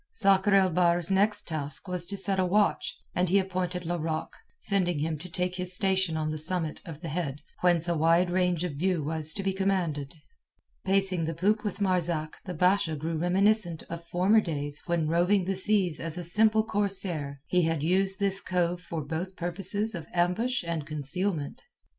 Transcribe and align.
Sakr 0.13 0.55
el 0.55 0.71
Bahr's 0.71 1.11
next 1.11 1.47
task 1.47 1.87
was 1.87 2.07
to 2.07 2.17
set 2.17 2.39
a 2.39 2.45
watch, 2.47 2.97
and 3.13 3.29
he 3.29 3.37
appointed 3.37 3.85
Larocque, 3.85 4.35
sending 4.57 4.97
him 4.97 5.15
to 5.19 5.29
take 5.29 5.53
his 5.53 5.75
station 5.75 6.17
on 6.17 6.31
the 6.31 6.39
summit 6.39 6.81
of 6.87 7.01
the 7.01 7.07
head 7.07 7.41
whence 7.59 7.87
a 7.87 7.95
wide 7.95 8.31
range 8.31 8.63
of 8.63 8.73
view 8.77 9.03
was 9.03 9.31
to 9.33 9.43
be 9.43 9.53
commanded. 9.53 10.15
Pacing 10.83 11.25
the 11.25 11.35
poop 11.35 11.63
with 11.63 11.81
Marzak 11.81 12.37
the 12.45 12.55
Basha 12.55 12.95
grew 12.95 13.15
reminiscent 13.19 13.83
of 13.91 14.03
former 14.03 14.41
days 14.41 14.81
when 14.87 15.07
roving 15.07 15.45
the 15.45 15.55
seas 15.55 15.99
as 15.99 16.17
a 16.17 16.23
simple 16.23 16.65
corsair 16.65 17.39
he 17.45 17.61
had 17.61 17.83
used 17.83 18.19
this 18.19 18.41
cove 18.41 18.83
both 18.89 19.07
for 19.11 19.25
purposes 19.35 19.93
of 19.93 20.07
ambush 20.15 20.63
and 20.65 20.87
concealment. 20.87 21.61